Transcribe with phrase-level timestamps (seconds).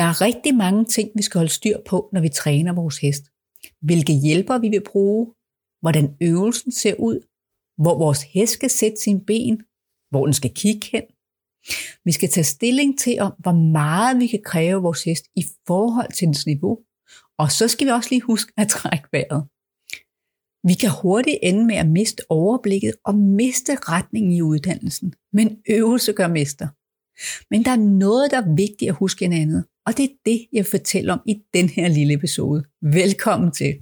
[0.00, 3.24] Der er rigtig mange ting, vi skal holde styr på, når vi træner vores hest.
[3.82, 5.26] Hvilke hjælper vi vil bruge,
[5.80, 7.18] hvordan øvelsen ser ud,
[7.82, 9.62] hvor vores hest skal sætte sine ben,
[10.10, 11.02] hvor den skal kigge hen.
[12.04, 16.12] Vi skal tage stilling til, om hvor meget vi kan kræve vores hest i forhold
[16.12, 16.78] til dens niveau.
[17.38, 19.42] Og så skal vi også lige huske at trække vejret.
[20.68, 25.14] Vi kan hurtigt ende med at miste overblikket og miste retningen i uddannelsen.
[25.32, 26.68] Men øvelse gør mester.
[27.50, 30.46] Men der er noget, der er vigtigt at huske en andet, og det er det,
[30.52, 32.64] jeg fortæller om i den her lille episode.
[32.82, 33.74] Velkommen til.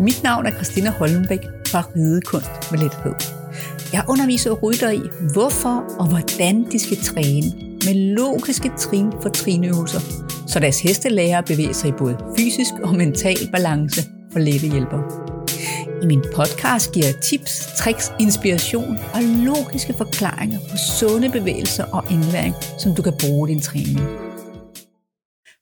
[0.00, 3.14] Mit navn er Christina Holmbæk fra Ridekunst med Lethed.
[3.92, 7.46] Jeg underviser rytter i, hvorfor og hvordan de skal træne
[7.86, 12.74] med logiske trin for trinøvelser, så deres heste lærer at bevæge sig i både fysisk
[12.82, 15.24] og mental balance for lette hjælper.
[16.02, 22.12] I min podcast giver jeg tips, tricks, inspiration og logiske forklaringer på sunde bevægelser og
[22.12, 24.00] indlæring, som du kan bruge i din træning.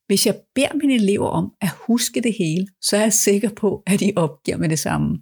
[0.06, 3.82] Hvis jeg beder mine elever om at huske det hele, så er jeg sikker på,
[3.86, 5.18] at de opgiver med det samme.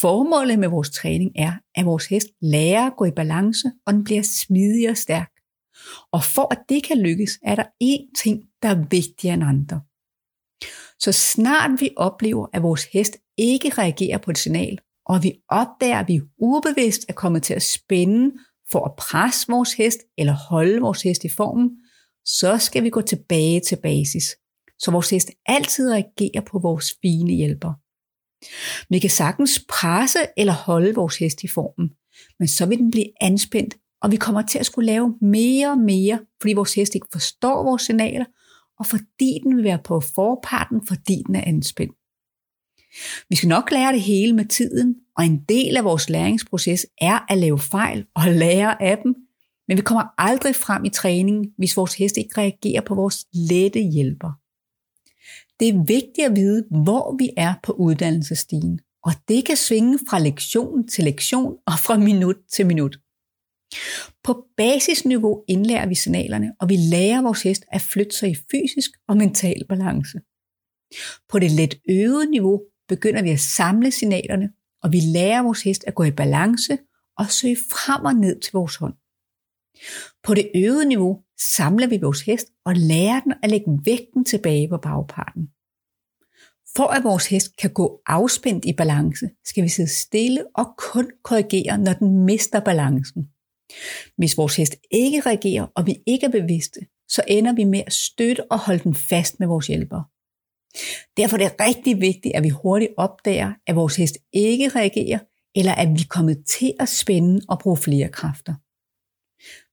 [0.00, 4.04] Formålet med vores træning er, at vores hest lærer at gå i balance, og den
[4.04, 5.30] bliver smidig og stærk.
[6.12, 9.80] Og for at det kan lykkes, er der én ting, der er vigtigere end andre.
[10.98, 15.98] Så snart vi oplever, at vores hest ikke reagerer på et signal, og vi opdager,
[16.00, 18.32] at vi ubevidst er kommet til at spænde
[18.70, 21.70] for at presse vores hest eller holde vores hest i formen,
[22.24, 24.36] så skal vi gå tilbage til basis,
[24.78, 27.72] så vores hest altid reagerer på vores fine hjælper.
[28.90, 31.90] Vi kan sagtens presse eller holde vores hest i formen,
[32.38, 35.78] men så vil den blive anspændt, og vi kommer til at skulle lave mere og
[35.78, 38.24] mere, fordi vores hest ikke forstår vores signaler,
[38.78, 41.94] og fordi den vil være på forparten, fordi den er anspændt.
[43.28, 47.32] Vi skal nok lære det hele med tiden, og en del af vores læringsproces er
[47.32, 49.14] at lave fejl og lære af dem,
[49.68, 53.80] men vi kommer aldrig frem i træningen, hvis vores hest ikke reagerer på vores lette
[53.80, 54.32] hjælper.
[55.60, 60.18] Det er vigtigt at vide, hvor vi er på uddannelsestigen, og det kan svinge fra
[60.18, 62.98] lektion til lektion og fra minut til minut.
[64.24, 68.90] På basisniveau indlærer vi signalerne, og vi lærer vores hest at flytte sig i fysisk
[69.08, 70.18] og mental balance.
[71.28, 74.52] På det let øvede niveau begynder vi at samle signalerne,
[74.82, 76.78] og vi lærer vores hest at gå i balance
[77.18, 78.94] og søge frem og ned til vores hånd.
[80.22, 81.22] På det øvede niveau
[81.56, 85.48] samler vi vores hest og lærer den at lægge vægten tilbage på bagparten.
[86.76, 91.10] For at vores hest kan gå afspændt i balance, skal vi sidde stille og kun
[91.24, 93.28] korrigere, når den mister balancen.
[94.16, 97.92] Hvis vores hest ikke reagerer, og vi ikke er bevidste, så ender vi med at
[97.92, 100.02] støtte og holde den fast med vores hjælper.
[101.16, 105.18] Derfor er det rigtig vigtigt, at vi hurtigt opdager, at vores hest ikke reagerer,
[105.54, 108.54] eller at vi er kommet til at spænde og bruge flere kræfter.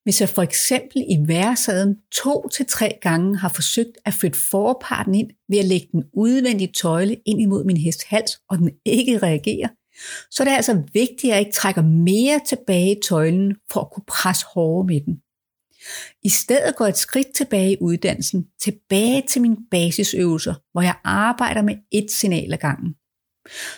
[0.04, 5.16] Hvis jeg for eksempel i værsaden to til tre gange har forsøgt at flytte forparten
[5.16, 9.18] ind ved at lægge den udvendige tøjle ind imod min hest hals, og den ikke
[9.18, 9.68] reagerer,
[10.32, 13.92] så er det altså vigtigt, at jeg ikke trækker mere tilbage i tøjlen for at
[13.92, 15.22] kunne presse hårdere med den.
[16.24, 21.62] I stedet går et skridt tilbage i uddannelsen, tilbage til mine basisøvelser, hvor jeg arbejder
[21.62, 22.96] med et signal ad gangen.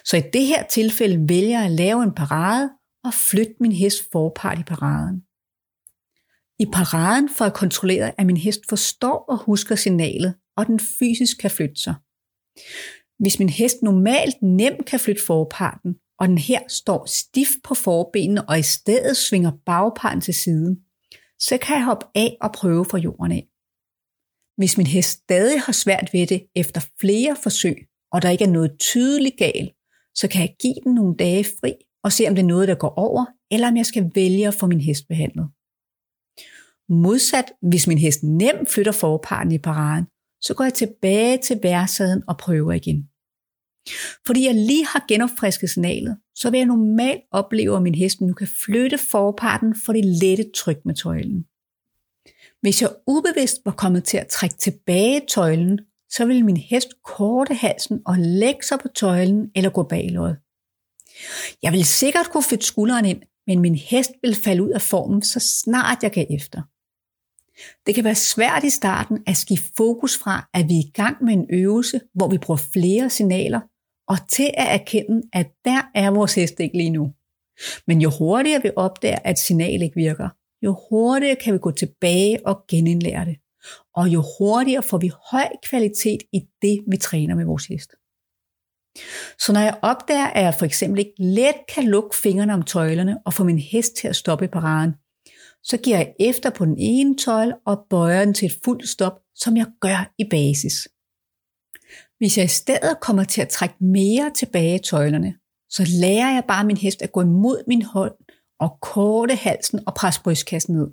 [0.06, 2.70] Så i det her tilfælde vælger jeg at lave en parade
[3.04, 5.22] og flytte min hest forpart i paraden.
[6.60, 11.38] I paraden får jeg kontrolleret, at min hest forstår og husker signalet, og den fysisk
[11.38, 11.96] kan flytte sig.
[13.20, 18.50] Hvis min hest normalt nemt kan flytte forparten, og den her står stift på forbenene
[18.50, 20.80] og i stedet svinger bagparten til siden,
[21.40, 23.48] så kan jeg hoppe af og prøve fra jorden af.
[24.58, 28.50] Hvis min hest stadig har svært ved det efter flere forsøg, og der ikke er
[28.50, 29.74] noget tydeligt galt,
[30.16, 31.74] så kan jeg give den nogle dage fri
[32.04, 34.54] og se, om det er noget, der går over, eller om jeg skal vælge at
[34.54, 35.50] få min hest behandlet.
[36.90, 40.06] Modsat, hvis min hest nemt flytter forparten i paraden,
[40.42, 43.10] så går jeg tilbage til værsaden og prøver igen.
[44.25, 48.34] Fordi jeg lige har genopfrisket signalet, så vil jeg normalt opleve, at min hest nu
[48.34, 51.45] kan flytte forparten for det lette tryk med tøjlen.
[52.62, 55.80] Hvis jeg ubevidst var kommet til at trække tilbage tøjlen,
[56.10, 60.38] så vil min hest korte halsen og lægge sig på tøjlen eller gå baglåret.
[61.63, 65.22] Jeg vil sikkert kunne flytte skulderen ind, men min hest vil falde ud af formen,
[65.22, 66.62] så snart jeg gav efter.
[67.86, 71.24] Det kan være svært i starten at skifte fokus fra, at vi er i gang
[71.24, 73.60] med en øvelse, hvor vi bruger flere signaler,
[74.07, 77.13] og til at erkende, at der er vores hest ikke lige nu.
[77.88, 80.30] Men jo hurtigere vi opdager, at signal ikke virker,
[80.62, 83.38] jo hurtigere kan vi gå tilbage og genindlære det.
[83.95, 87.92] og jo hurtigere får vi høj kvalitet i det, vi træner med vores hest.
[89.39, 93.18] Så når jeg opdager, at jeg for eksempel ikke let kan lukke fingrene om tøjlerne
[93.25, 94.94] og få min hest til at stoppe i paraden,
[95.63, 99.19] så giver jeg efter på den ene tøjle og bøjer den til et fuldt stop,
[99.36, 100.88] som jeg gør i basis.
[102.18, 105.36] Hvis jeg i stedet kommer til at trække mere tilbage i tøjlerne,
[105.69, 108.14] så lærer jeg bare min hest at gå imod min hånd
[108.60, 110.88] og korte halsen og presse brystkassen ned.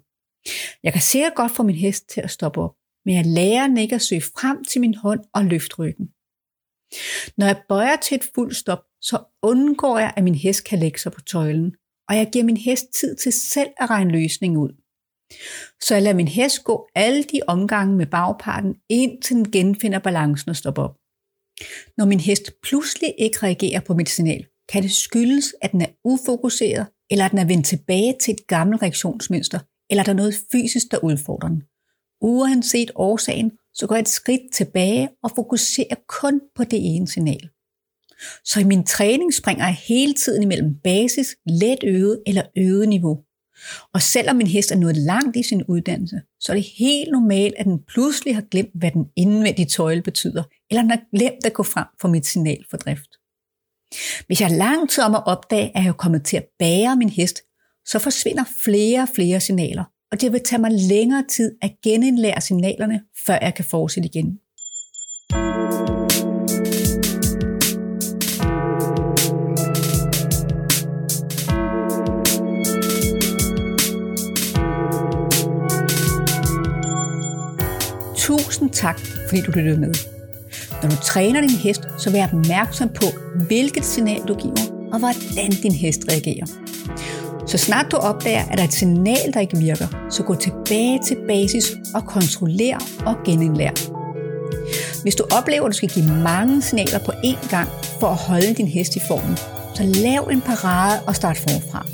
[0.82, 2.75] Jeg kan sikkert godt få min hest til at stoppe op,
[3.05, 6.06] men jeg lærer den ikke at søge frem til min hånd og løfte ryggen.
[7.38, 10.99] Når jeg bøjer til et fuldt stop, så undgår jeg, at min hest kan lægge
[10.99, 11.75] sig på tøjlen,
[12.09, 14.73] og jeg giver min hest tid til selv at regne løsningen ud.
[15.82, 20.50] Så jeg lader min hest gå alle de omgange med bagparten, indtil den genfinder balancen
[20.50, 20.97] og stopper op.
[21.97, 25.87] Når min hest pludselig ikke reagerer på mit signal, kan det skyldes, at den er
[26.05, 29.59] ufokuseret, eller at den er vendt tilbage til et gammelt reaktionsmønster,
[29.91, 31.62] eller der er noget fysisk, der udfordrer den.
[32.21, 37.49] Uanset årsagen, så går jeg et skridt tilbage og fokuserer kun på det ene signal.
[38.45, 43.25] Så i min træning springer jeg hele tiden imellem basis, let øget eller øget niveau.
[43.93, 47.55] Og selvom min hest er nået langt i sin uddannelse, så er det helt normalt,
[47.59, 51.53] at den pludselig har glemt, hvad den indvendige tøjle betyder, eller den har glemt at
[51.53, 53.11] gå frem for mit signal for drift.
[54.27, 56.97] Hvis jeg er lang tid om at opdage, at jeg er kommet til at bære
[56.97, 57.43] min hest,
[57.87, 62.41] så forsvinder flere og flere signaler, og det vil tage mig længere tid at genindlære
[62.41, 64.39] signalerne, før jeg kan fortsætte igen.
[78.75, 79.94] Tak, fordi du lyttede med.
[80.82, 83.06] Når du træner din hest, så vær opmærksom på,
[83.47, 86.47] hvilket signal du giver, og hvordan din hest reagerer.
[87.47, 91.00] Så snart du opdager, at der er et signal, der ikke virker, så gå tilbage
[91.05, 93.71] til basis og kontroller og genindlær.
[95.03, 97.69] Hvis du oplever, at du skal give mange signaler på én gang
[98.00, 99.37] for at holde din hest i formen,
[99.75, 101.87] så lav en parade og start forfra.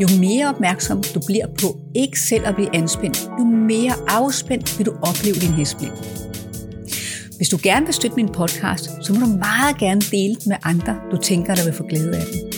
[0.00, 4.86] Jo mere opmærksom du bliver på ikke selv at blive anspændt, jo mere afspændt vil
[4.86, 5.92] du opleve din hest blive.
[7.36, 10.56] Hvis du gerne vil støtte min podcast, så må du meget gerne dele den med
[10.62, 12.52] andre, du tænker, der vil få glæde af den.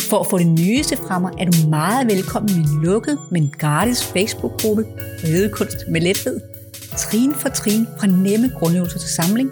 [0.00, 3.52] For at få det nyeste fra mig, er du meget velkommen i min lukket, men
[3.58, 4.84] gratis Facebook-gruppe
[5.24, 6.40] Ridekunst med lethed.
[6.96, 9.50] Trin for trin fra nemme grundøvelser til samling.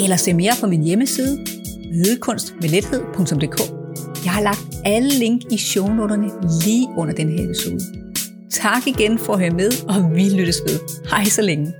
[0.00, 1.46] Eller se mere på min hjemmeside
[1.92, 3.81] ridekunstmedlethed.dk.
[4.24, 6.30] Jeg har lagt alle link i shownoterne
[6.64, 7.80] lige under den her episode.
[8.50, 10.78] Tak igen for at høre med, og vi lyttes ved.
[11.10, 11.72] Hej så længe.